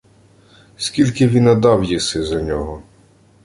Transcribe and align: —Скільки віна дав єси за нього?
—Скільки 0.77 1.27
віна 1.27 1.55
дав 1.55 1.83
єси 1.83 2.23
за 2.23 2.41
нього? 2.41 2.83